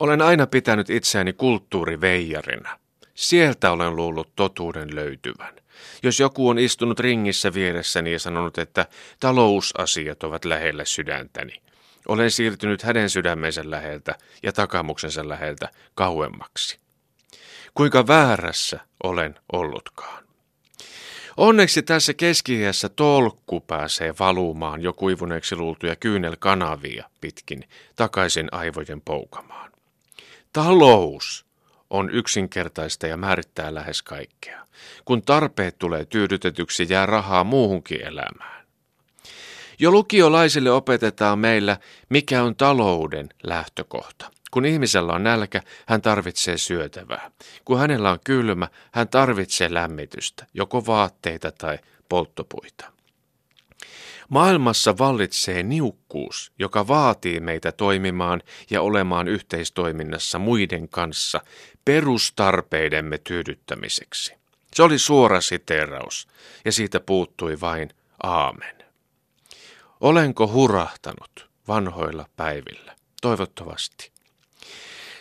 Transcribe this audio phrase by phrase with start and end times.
[0.00, 2.78] Olen aina pitänyt itseäni kulttuuriveijarina.
[3.14, 5.54] Sieltä olen luullut totuuden löytyvän.
[6.02, 8.86] Jos joku on istunut ringissä vieressäni ja sanonut, että
[9.20, 11.62] talousasiat ovat lähellä sydäntäni,
[12.08, 16.78] olen siirtynyt hänen sydämensä läheltä ja takamuksensa läheltä kauemmaksi.
[17.74, 20.24] Kuinka väärässä olen ollutkaan.
[21.36, 22.58] Onneksi tässä keski
[22.96, 27.64] tolkku pääsee valumaan jo kuivuneeksi luultuja kyynelkanavia pitkin
[27.96, 29.67] takaisin aivojen poukamaan.
[30.58, 31.46] Talous
[31.90, 34.66] on yksinkertaista ja määrittää lähes kaikkea.
[35.04, 38.66] Kun tarpeet tulee tyydytetyksi, jää rahaa muuhunkin elämään.
[39.78, 41.76] Jo lukiolaisille opetetaan meillä,
[42.08, 44.30] mikä on talouden lähtökohta.
[44.50, 47.30] Kun ihmisellä on nälkä, hän tarvitsee syötävää.
[47.64, 52.92] Kun hänellä on kylmä, hän tarvitsee lämmitystä, joko vaatteita tai polttopuita.
[54.28, 61.40] Maailmassa vallitsee niukkuus, joka vaatii meitä toimimaan ja olemaan yhteistoiminnassa muiden kanssa
[61.84, 64.34] perustarpeidemme tyydyttämiseksi.
[64.74, 66.28] Se oli suora siteraus,
[66.64, 67.90] ja siitä puuttui vain
[68.22, 68.76] aamen.
[70.00, 72.96] Olenko hurahtanut vanhoilla päivillä?
[73.22, 74.12] Toivottavasti.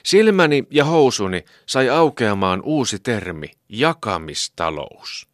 [0.04, 5.28] Silmäni ja housuni sai aukeamaan uusi termi, jakamistalous.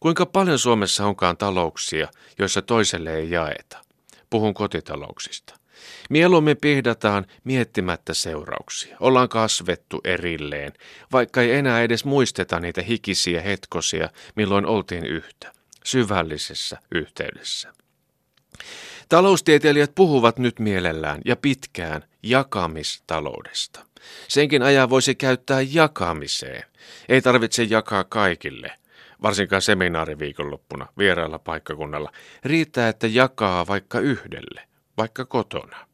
[0.00, 3.78] Kuinka paljon Suomessa onkaan talouksia, joissa toiselle ei jaeta?
[4.30, 5.54] Puhun kotitalouksista.
[6.10, 8.96] Mieluummin pihdataan miettimättä seurauksia.
[9.00, 10.72] Ollaan kasvettu erilleen,
[11.12, 15.52] vaikka ei enää edes muisteta niitä hikisiä hetkosia, milloin oltiin yhtä,
[15.84, 17.72] syvällisessä yhteydessä.
[19.08, 23.86] Taloustieteilijät puhuvat nyt mielellään ja pitkään jakamistaloudesta.
[24.28, 26.64] Senkin ajan voisi käyttää jakamiseen.
[27.08, 28.72] Ei tarvitse jakaa kaikille,
[29.22, 32.12] varsinkaan seminaariviikonloppuna vierailla paikkakunnalla.
[32.44, 34.62] Riittää, että jakaa vaikka yhdelle,
[34.96, 35.86] vaikka kotona.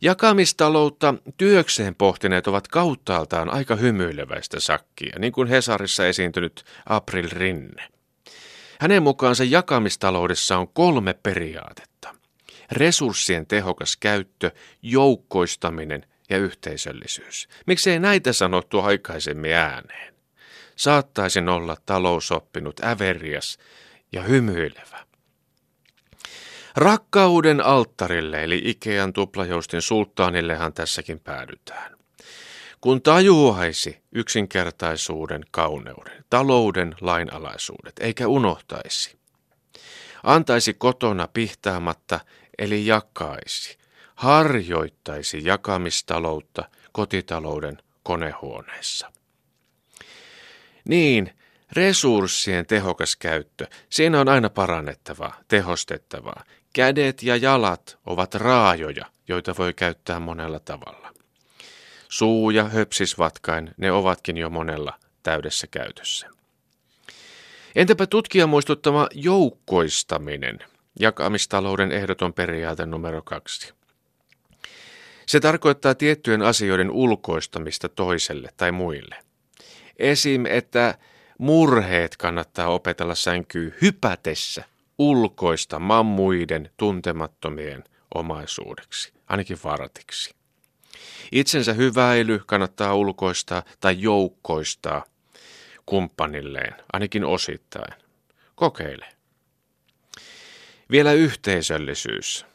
[0.00, 7.88] Jakamistaloutta työkseen pohtineet ovat kauttaaltaan aika hymyileväistä sakkia, niin kuin Hesarissa esiintynyt April Rinne.
[8.80, 12.14] Hänen mukaansa jakamistaloudessa on kolme periaatetta.
[12.72, 14.50] Resurssien tehokas käyttö,
[14.82, 17.48] joukkoistaminen ja yhteisöllisyys.
[17.66, 20.11] Miksei näitä sanottu aikaisemmin ääneen?
[20.82, 23.58] Saattaisin olla talousoppinut äverias
[24.12, 25.06] ja hymyilevä.
[26.76, 31.96] Rakkauden alttarille eli Ikean tuplajoustin sulttaanillehan tässäkin päädytään.
[32.80, 39.18] Kun tajuaisi yksinkertaisuuden kauneuden, talouden lainalaisuudet, eikä unohtaisi.
[40.22, 42.20] Antaisi kotona pihtaamatta,
[42.58, 43.78] eli jakaisi,
[44.14, 49.12] harjoittaisi jakamistaloutta kotitalouden konehuoneessa.
[50.84, 51.32] Niin,
[51.72, 56.44] resurssien tehokas käyttö, siinä on aina parannettavaa, tehostettavaa.
[56.72, 61.14] Kädet ja jalat ovat raajoja, joita voi käyttää monella tavalla.
[62.08, 66.28] Suu ja höpsisvatkain, ne ovatkin jo monella täydessä käytössä.
[67.74, 70.58] Entäpä tutkija muistuttama joukkoistaminen,
[71.00, 73.74] jakamistalouden ehdoton periaate numero kaksi.
[75.26, 79.16] Se tarkoittaa tiettyjen asioiden ulkoistamista toiselle tai muille.
[79.98, 80.46] Esim.
[80.46, 80.98] että
[81.38, 84.64] murheet kannattaa opetella sänkyy hypätessä
[84.98, 90.34] ulkoista muiden tuntemattomien omaisuudeksi, ainakin vartiksi.
[91.32, 95.04] Itsensä hyväily kannattaa ulkoistaa tai joukkoistaa
[95.86, 97.94] kumppanilleen, ainakin osittain.
[98.54, 99.06] Kokeile.
[100.90, 102.46] Vielä yhteisöllisyys.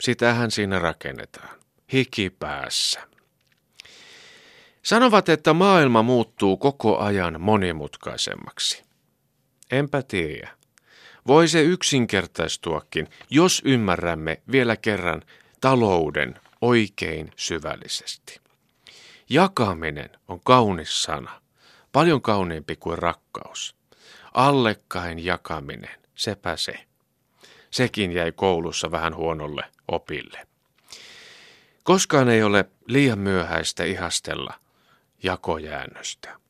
[0.00, 1.58] Sitähän siinä rakennetaan.
[1.92, 3.13] Hikipäässä.
[4.84, 8.82] Sanovat, että maailma muuttuu koko ajan monimutkaisemmaksi.
[9.70, 10.50] Enpä tiedä.
[11.26, 15.22] Voi se yksinkertaistuakin, jos ymmärrämme vielä kerran
[15.60, 18.40] talouden oikein syvällisesti.
[19.28, 21.40] Jakaminen on kaunis sana,
[21.92, 23.76] paljon kauniimpi kuin rakkaus.
[24.34, 26.74] Allekkain jakaminen, sepä se.
[27.70, 30.46] Sekin jäi koulussa vähän huonolle opille.
[31.84, 34.63] Koskaan ei ole liian myöhäistä ihastella
[35.24, 36.43] jakojäännöstä.